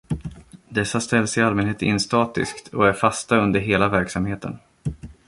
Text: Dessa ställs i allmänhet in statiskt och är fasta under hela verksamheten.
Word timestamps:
Dessa 0.69 0.99
ställs 1.01 1.37
i 1.37 1.41
allmänhet 1.41 1.81
in 1.81 1.99
statiskt 1.99 2.67
och 2.67 2.87
är 2.87 2.93
fasta 2.93 3.37
under 3.37 3.59
hela 3.59 3.89
verksamheten. 3.89 4.59